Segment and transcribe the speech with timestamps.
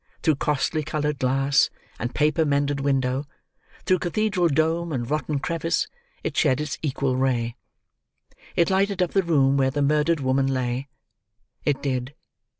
[0.23, 1.69] Through costly coloured glass
[1.99, 3.27] and paper mended window,
[3.85, 5.85] through cathedral dome and rotten crevice,
[6.23, 7.55] it shed its equal ray.
[8.55, 10.87] It lighted up the room where the murdered woman lay.
[11.65, 12.15] It did.